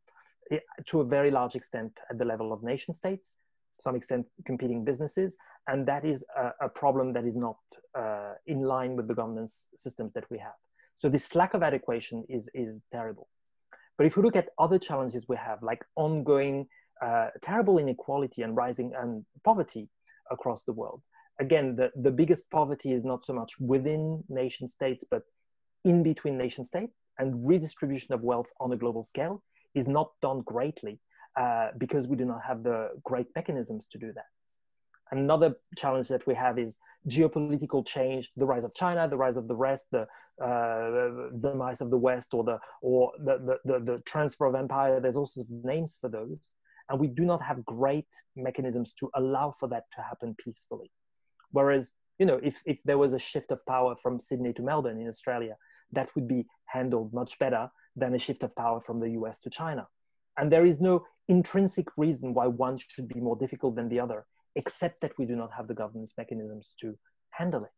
[0.86, 3.36] to a very large extent at the level of nation states,
[3.78, 5.36] some extent competing businesses,
[5.68, 7.58] and that is a, a problem that is not
[7.96, 10.58] uh, in line with the governance systems that we have.
[10.94, 13.28] So this lack of adequation is, is terrible.
[13.96, 16.66] But if we look at other challenges we have, like ongoing
[17.02, 19.88] uh, terrible inequality and rising and poverty
[20.30, 21.02] across the world,
[21.38, 25.22] again, the, the biggest poverty is not so much within nation states, but
[25.84, 29.42] in between nation states, and redistribution of wealth on a global scale
[29.74, 30.98] is not done greatly
[31.38, 34.24] uh, because we do not have the great mechanisms to do that.
[35.12, 36.76] Another challenge that we have is
[37.08, 40.02] geopolitical change, the rise of China, the rise of the rest, the,
[40.42, 44.54] uh, the demise of the West, or the or the, the, the, the transfer of
[44.54, 45.00] empire.
[45.00, 46.52] There's also names for those,
[46.88, 50.90] and we do not have great mechanisms to allow for that to happen peacefully.
[51.52, 55.00] Whereas, you know, if if there was a shift of power from Sydney to Melbourne
[55.00, 55.56] in Australia,
[55.92, 59.50] that would be handled much better than a shift of power from the US to
[59.50, 59.88] China.
[60.36, 64.26] And there is no intrinsic reason why one should be more difficult than the other
[64.56, 66.96] except that we do not have the governance mechanisms to
[67.30, 67.70] handle it.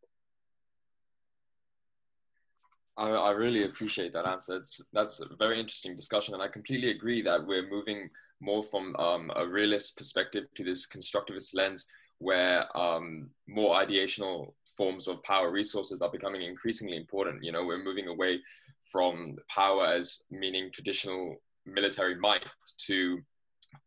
[2.96, 4.56] I, I really appreciate that answer.
[4.56, 8.94] It's, that's a very interesting discussion, and I completely agree that we're moving more from
[8.96, 11.87] um, a realist perspective to this constructivist lens,
[12.18, 17.42] where um, more ideational forms of power resources are becoming increasingly important.
[17.42, 18.40] You know, we're moving away
[18.90, 22.44] from power as meaning traditional military might
[22.87, 23.20] to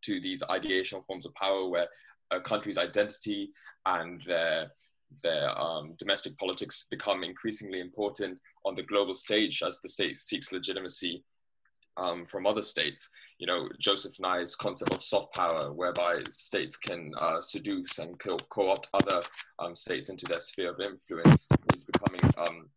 [0.02, 1.86] to these ideational forms of power where
[2.30, 3.50] a country's identity
[3.86, 4.70] and their
[5.22, 10.52] their um, domestic politics become increasingly important on the global stage as the state seeks
[10.52, 11.24] legitimacy
[11.96, 13.08] um, from other states.
[13.38, 18.68] You know, Joseph Nye's concept of soft power, whereby states can uh, seduce and co-
[18.70, 19.20] opt other
[19.58, 22.68] um, states into their sphere of influence, is becoming um,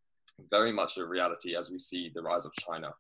[0.50, 2.94] very much a reality as we see the rise of China.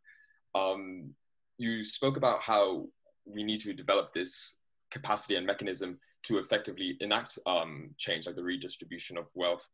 [0.55, 1.13] Um,
[1.57, 2.87] you spoke about how
[3.25, 4.57] we need to develop this
[4.91, 9.67] capacity and mechanism to effectively enact um, change, like the redistribution of wealth.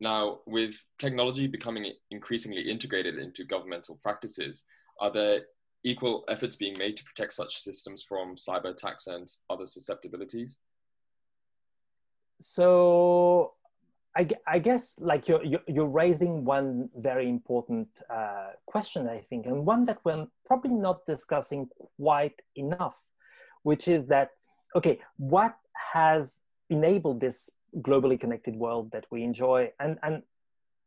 [0.00, 4.64] Now, with technology becoming increasingly integrated into governmental practices,
[4.98, 5.42] are there
[5.84, 10.58] equal efforts being made to protect such systems from cyber attacks and other susceptibilities?
[12.40, 13.54] So,
[14.16, 19.64] I, I guess like you're, you're raising one very important uh, question, I think, and
[19.64, 22.96] one that we're probably not discussing quite enough,
[23.62, 24.30] which is that
[24.76, 25.56] okay, what
[25.92, 29.70] has enabled this globally connected world that we enjoy?
[29.80, 30.22] And, and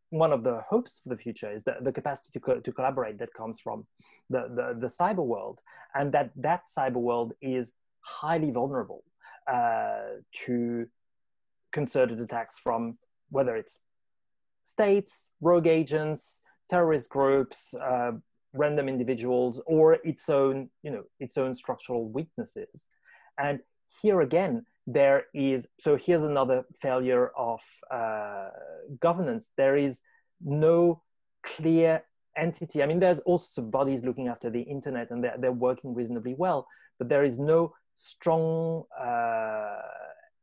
[0.09, 3.17] one of the hopes for the future is the, the capacity to, co- to collaborate
[3.19, 3.85] that comes from
[4.29, 5.59] the, the, the, cyber world,
[5.95, 9.03] and that that cyber world is highly vulnerable
[9.51, 10.85] uh, to
[11.71, 12.97] concerted attacks from
[13.31, 13.79] whether it's
[14.63, 18.11] states, rogue agents, terrorist groups, uh,
[18.53, 22.87] random individuals, or its own, you know, its own structural weaknesses.
[23.37, 23.59] And
[24.01, 28.49] here again, there is so here's another failure of uh,
[28.99, 29.49] governance.
[29.57, 30.01] There is
[30.41, 31.01] no
[31.45, 32.03] clear
[32.37, 32.83] entity.
[32.83, 35.93] I mean, there's all sorts of bodies looking after the internet, and they're, they're working
[35.93, 36.67] reasonably well,
[36.99, 39.77] but there is no strong uh,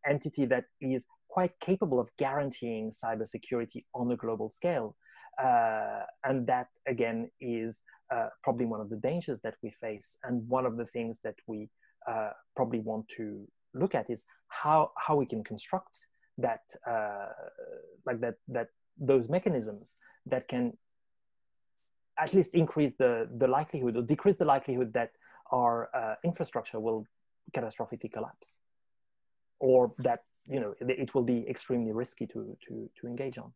[0.08, 4.96] entity that is quite capable of guaranteeing cybersecurity on a global scale.
[5.42, 7.82] Uh, and that again is
[8.14, 11.36] uh, probably one of the dangers that we face and one of the things that
[11.46, 11.68] we
[12.08, 16.00] uh, probably want to look at is how how we can construct
[16.38, 17.26] that uh,
[18.06, 20.72] like that that those mechanisms that can
[22.18, 25.12] at least increase the the likelihood or decrease the likelihood that
[25.52, 27.04] our uh, infrastructure will
[27.56, 28.56] catastrophically collapse
[29.58, 33.52] or that you know it will be extremely risky to to to engage on.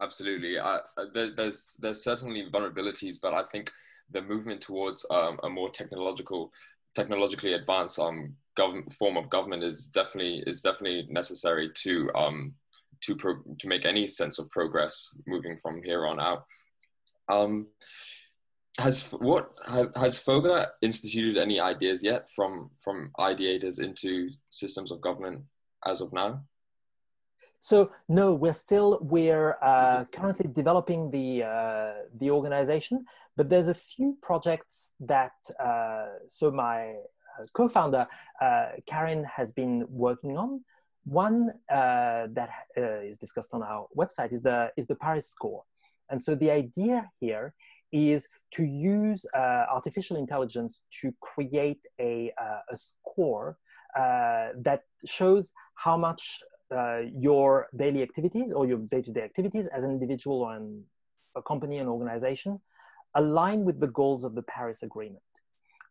[0.00, 0.58] Absolutely.
[0.58, 0.80] Uh,
[1.14, 3.70] there, there's there's certainly vulnerabilities but i think
[4.10, 6.52] the movement towards um, a more technological
[6.94, 8.34] technologically advanced um,
[8.98, 12.54] form of government is definitely is definitely necessary to um,
[13.02, 13.16] to
[13.58, 16.44] to make any sense of progress moving from here on out.
[17.28, 17.66] Um,
[18.78, 25.42] has what has FOGA instituted any ideas yet from from ideators into systems of government
[25.86, 26.42] as of now?
[27.60, 33.74] So no, we're still we're uh, currently developing the uh, the organization, but there's a
[33.74, 38.06] few projects that uh, so my uh, co-founder
[38.40, 40.64] uh, Karin has been working on.
[41.04, 45.64] One uh, that is discussed on our website is the is the Paris score,
[46.10, 47.52] and so the idea here
[47.92, 52.32] is to use artificial intelligence to create a
[52.70, 53.58] a score
[53.94, 56.22] that shows how much
[56.74, 60.82] uh, your daily activities or your day-to-day activities as an individual or an,
[61.36, 62.58] a company and organization
[63.14, 65.22] align with the goals of the Paris Agreement.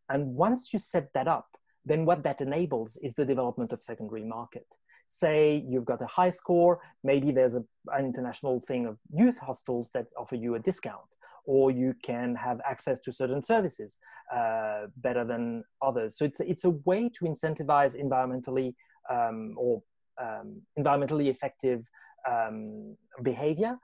[0.10, 1.48] And once you set that up,
[1.86, 4.68] then what that enables is the development of secondary market.
[5.08, 9.92] Say you've got a high score, maybe there's a, an international thing of youth hostels
[9.94, 11.02] that offer you a discount,
[11.46, 14.00] or you can have access to certain services
[14.34, 16.18] uh, better than others.
[16.18, 18.76] So it's, it's a way to incentivize environmentally
[19.12, 19.84] um, or
[20.22, 21.84] um, environmentally effective
[22.30, 23.78] um, behavior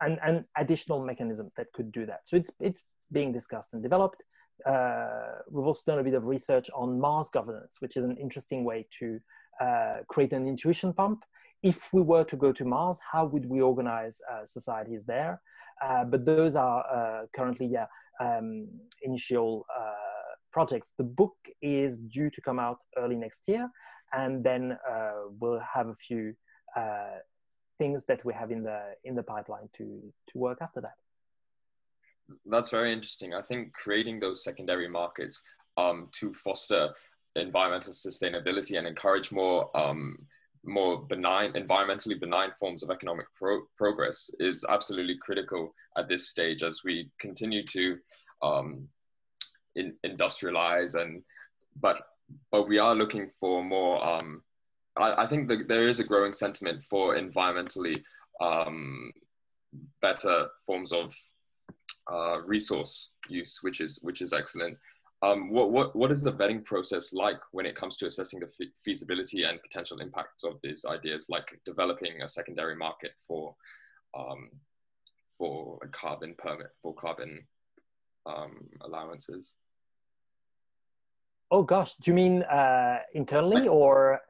[0.00, 2.20] and, and additional mechanisms that could do that.
[2.24, 2.82] So it's, it's
[3.12, 4.22] being discussed and developed.
[4.66, 8.64] Uh, we've also done a bit of research on Mars governance, which is an interesting
[8.64, 9.20] way to
[9.60, 11.24] uh, create an intuition pump.
[11.62, 15.40] If we were to go to Mars, how would we organize uh, societies there?
[15.84, 17.86] Uh, but those are uh, currently, yeah,
[18.20, 18.68] um,
[19.02, 19.92] initial uh,
[20.52, 20.92] projects.
[20.96, 23.68] The book is due to come out early next year,
[24.12, 24.78] and then
[25.38, 26.34] we'll have a few
[27.78, 30.94] things that we have in the in the pipeline to to work after that.
[32.44, 33.34] That's very interesting.
[33.34, 35.42] I think creating those secondary markets
[35.76, 36.90] um, to foster
[37.36, 40.16] environmental sustainability and encourage more um,
[40.64, 46.62] more benign, environmentally benign forms of economic pro- progress is absolutely critical at this stage
[46.64, 47.98] as we continue to
[48.42, 48.88] um,
[49.76, 51.22] in, industrialize and
[51.80, 52.02] but
[52.50, 54.04] but we are looking for more.
[54.04, 54.42] Um,
[54.96, 58.02] I, I, think that there is a growing sentiment for environmentally
[58.40, 59.10] um,
[60.00, 61.14] better forms of
[62.10, 64.78] uh, resource use, which is which is excellent.
[65.22, 68.48] Um, what, what, what is the vetting process like when it comes to assessing the
[68.48, 73.54] fe- feasibility and potential impacts of these ideas, like developing a secondary market for
[74.16, 74.50] um,
[75.38, 77.46] for a carbon permit for carbon
[78.26, 79.54] um, allowances?
[81.50, 84.20] Oh gosh, do you mean uh, internally or?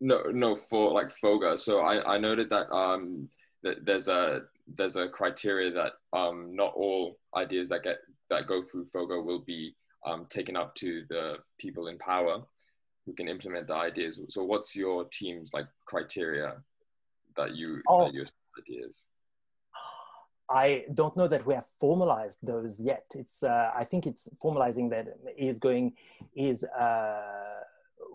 [0.00, 1.58] No, no, for like FOGA.
[1.58, 3.28] So I, I noted that um
[3.62, 4.42] that there's a
[4.76, 7.98] there's a criteria that um not all ideas that get
[8.30, 9.74] that go through FOGA will be
[10.06, 12.42] um, taken up to the people in power
[13.06, 14.20] who can implement the ideas.
[14.28, 16.56] So what's your team's like criteria
[17.36, 18.04] that you oh.
[18.04, 18.26] that your
[18.58, 19.08] ideas?
[20.50, 23.04] I don't know that we have formalized those yet.
[23.14, 25.92] It's uh, I think it's formalizing that is going
[26.34, 27.20] is uh,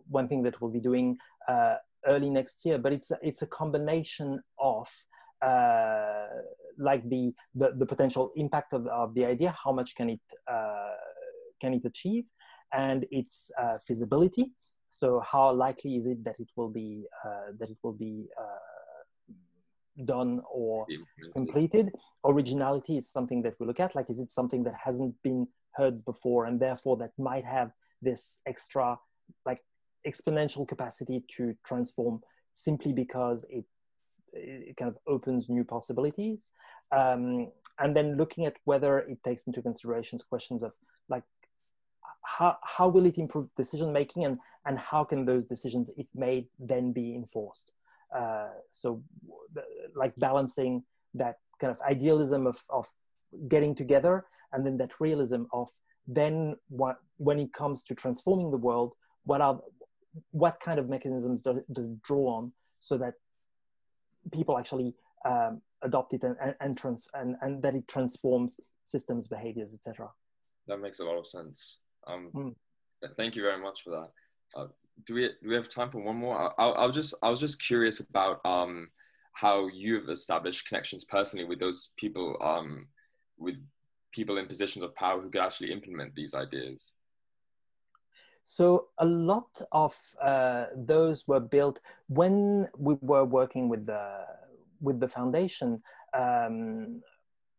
[0.10, 1.76] one thing that we'll be doing uh,
[2.06, 2.78] early next year.
[2.78, 4.88] But it's it's a combination of
[5.42, 6.28] uh,
[6.78, 10.96] like the, the, the potential impact of, of the idea, how much can it uh,
[11.62, 12.26] can it achieve,
[12.74, 14.52] and its uh, feasibility.
[14.90, 17.06] So how likely is it that it will be
[17.60, 18.28] that it will be
[20.06, 20.88] done or
[21.34, 21.92] completed.
[22.26, 23.96] Originality is something that we look at.
[23.96, 28.40] Like, is it something that hasn't been heard before, and therefore that might have this
[28.46, 28.98] extra,
[29.46, 29.62] like,
[30.08, 33.66] exponential capacity to transform simply because it,
[34.34, 36.50] it kind of opens new possibilities.
[36.92, 40.74] Um, and then looking at whether it takes into considerations questions of
[41.10, 41.24] like
[42.24, 46.48] how, how will it improve decision making and, and how can those decisions, if made,
[46.60, 47.72] then be enforced?
[48.16, 49.02] Uh, so,
[49.96, 50.84] like balancing
[51.16, 52.86] that kind of idealism of, of
[53.48, 55.70] getting together and then that realism of
[56.08, 58.94] then what, when it comes to transforming the world,
[59.26, 59.60] what are
[60.32, 63.14] what kind of mechanisms does, does it draw on so that
[64.32, 64.94] people actually
[65.26, 70.10] um, adopt it and, and, and, trans, and, and that it transforms systems, behaviors, etc.
[70.68, 71.80] That makes a lot of sense.
[72.08, 72.56] Um, mm.
[73.18, 74.10] Thank you very much for that.
[74.56, 74.68] Uh,
[75.08, 76.54] do we do we have time for one more?
[76.60, 78.90] I, I, just I was just curious about um,
[79.34, 82.88] how you've established connections personally with those people um,
[83.38, 83.56] with
[84.12, 86.94] people in positions of power who could actually implement these ideas.
[88.44, 94.26] So a lot of uh, those were built when we were working with the
[94.82, 95.82] with the foundation.
[96.14, 97.02] Um,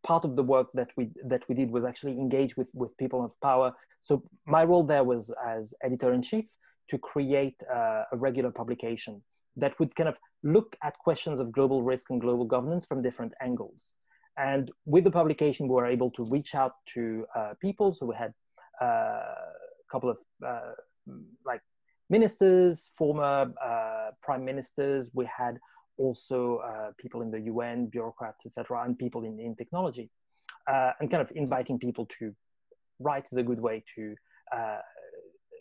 [0.02, 3.24] part of the work that we that we did was actually engage with with people
[3.24, 3.72] of power.
[4.02, 6.44] So my role there was as editor in chief
[6.90, 9.22] to create uh, a regular publication
[9.56, 13.32] that would kind of look at questions of global risk and global governance from different
[13.40, 13.94] angles.
[14.36, 17.94] And with the publication, we were able to reach out to uh, people.
[17.94, 18.34] So we had
[18.80, 19.20] uh,
[19.94, 20.74] couple of uh,
[21.50, 21.62] like
[22.10, 25.10] ministers, former uh, prime ministers.
[25.20, 25.54] We had
[25.96, 26.38] also
[26.70, 30.10] uh, people in the UN, bureaucrats, etc., and people in, in technology,
[30.72, 32.34] uh, and kind of inviting people to
[32.98, 34.14] write is a good way to
[34.56, 34.80] uh,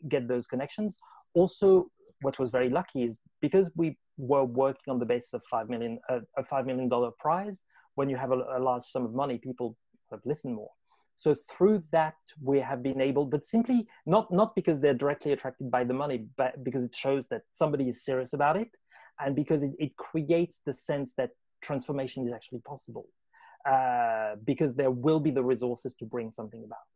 [0.09, 0.97] get those connections.
[1.35, 1.87] Also,
[2.21, 5.99] what was very lucky is because we were working on the basis of five million,
[6.09, 7.57] uh, a five million dollar prize.
[7.95, 9.77] When you have a, a large sum of money, people
[10.11, 10.71] have listened more.
[11.15, 15.69] So through that, we have been able, but simply not not because they're directly attracted
[15.69, 18.69] by the money, but because it shows that somebody is serious about it,
[19.19, 23.07] and because it, it creates the sense that transformation is actually possible,
[23.69, 26.87] uh, because there will be the resources to bring something about.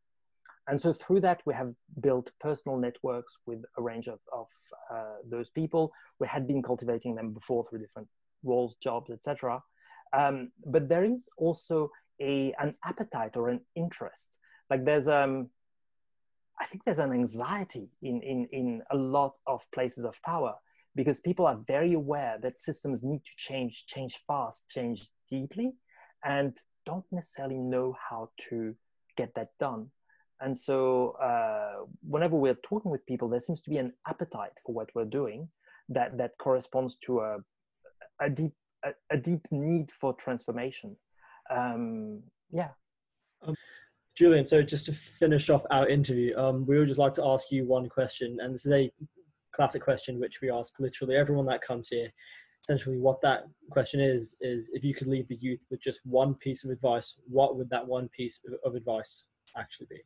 [0.68, 4.48] And so through that, we have built personal networks with a range of, of
[4.94, 5.94] uh, those people.
[6.20, 8.10] We had been cultivating them before through different
[8.44, 9.64] roles, jobs, etc.
[10.12, 11.90] Um, but there is also
[12.22, 14.38] a an appetite or an interest.
[14.70, 15.50] Like there's um
[16.60, 20.56] i think there's an anxiety in in in a lot of places of power
[20.96, 25.74] because people are very aware that systems need to change change fast change deeply
[26.26, 28.74] and don't necessarily know how to
[29.18, 29.88] get that done.
[30.40, 34.74] And so uh, whenever we're talking with people there seems to be an appetite for
[34.74, 35.50] what we're doing
[35.90, 37.38] that that corresponds to a,
[38.20, 38.54] a deep
[38.84, 40.96] a, a deep need for transformation
[41.50, 42.22] um,
[42.52, 42.70] yeah.
[43.46, 43.56] Um,
[44.16, 47.52] Julian, so just to finish off our interview, um, we would just like to ask
[47.52, 48.92] you one question, and this is a
[49.52, 52.12] classic question which we ask literally everyone that comes here.
[52.64, 56.34] Essentially, what that question is is if you could leave the youth with just one
[56.34, 59.26] piece of advice, what would that one piece of advice
[59.56, 60.02] actually be?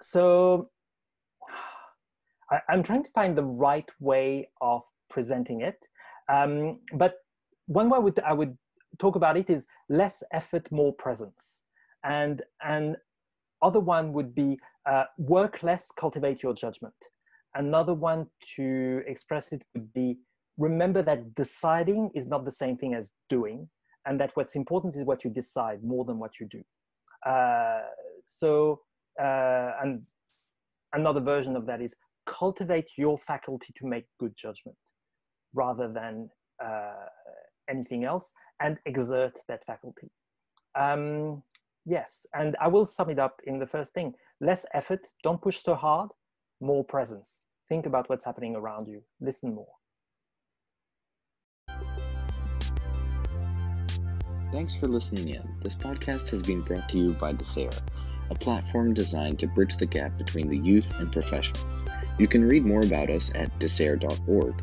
[0.00, 0.70] So,
[2.50, 5.78] I, am trying to find the right way of presenting it,
[6.28, 7.14] um, but
[7.66, 8.56] one way I would I would
[8.98, 11.62] talk about it is less effort, more presence.
[12.04, 12.96] And, and
[13.62, 14.58] other one would be
[14.90, 16.94] uh, work less, cultivate your judgment.
[17.54, 18.26] Another one
[18.56, 20.18] to express it would be
[20.58, 23.68] remember that deciding is not the same thing as doing,
[24.06, 26.62] and that what's important is what you decide more than what you do.
[27.28, 27.82] Uh,
[28.26, 28.80] so,
[29.20, 30.02] uh, and
[30.92, 31.94] another version of that is
[32.26, 34.76] cultivate your faculty to make good judgment
[35.54, 36.28] rather than
[36.64, 37.06] uh,
[37.68, 40.10] anything else and exert that faculty.
[40.74, 41.42] Um,
[41.84, 45.62] yes, and I will sum it up in the first thing less effort, don't push
[45.62, 46.10] so hard,
[46.60, 47.42] more presence.
[47.68, 49.74] Think about what's happening around you, listen more.
[54.52, 55.42] Thanks for listening in.
[55.62, 57.72] This podcast has been brought to you by Dessair,
[58.30, 61.64] a platform designed to bridge the gap between the youth and professionals.
[62.18, 64.62] You can read more about us at dessair.org.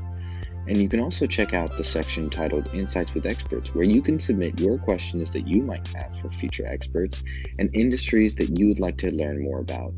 [0.67, 4.19] And you can also check out the section titled Insights with Experts, where you can
[4.19, 7.23] submit your questions that you might have for future experts
[7.57, 9.93] and industries that you would like to learn more about.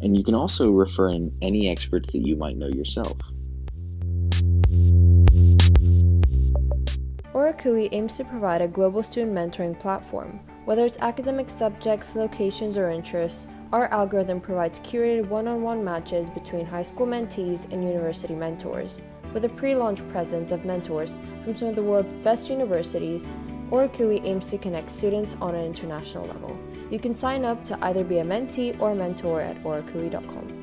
[0.00, 3.16] And you can also refer in any experts that you might know yourself.
[7.34, 10.40] Orakui aims to provide a global student mentoring platform.
[10.64, 16.28] Whether it's academic subjects, locations, or interests, our algorithm provides curated one on one matches
[16.30, 19.00] between high school mentees and university mentors.
[19.32, 21.14] With a pre-launch presence of mentors
[21.44, 23.26] from some of the world's best universities,
[23.70, 26.58] Orakui aims to connect students on an international level.
[26.90, 30.61] You can sign up to either be a mentee or mentor at orakui.com.